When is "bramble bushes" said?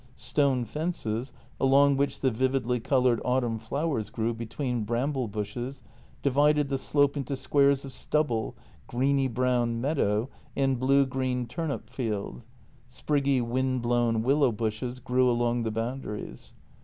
4.83-5.83